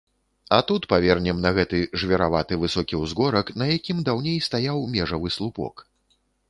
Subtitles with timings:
[0.49, 5.89] А тут павернем на гэты жвіраваты высокі ўзгорак, на якім даўней стаяў межавы слупок.